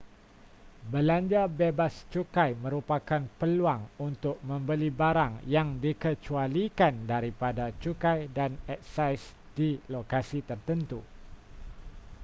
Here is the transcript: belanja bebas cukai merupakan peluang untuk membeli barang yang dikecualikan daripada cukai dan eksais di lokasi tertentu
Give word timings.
belanja 0.91 1.41
bebas 1.59 1.95
cukai 2.11 2.51
merupakan 2.63 3.21
peluang 3.39 3.81
untuk 4.07 4.37
membeli 4.49 4.89
barang 5.01 5.33
yang 5.55 5.67
dikecualikan 5.83 6.93
daripada 7.11 7.65
cukai 7.83 8.19
dan 8.37 8.51
eksais 8.73 9.21
di 9.57 9.69
lokasi 9.93 10.39
tertentu 10.49 10.99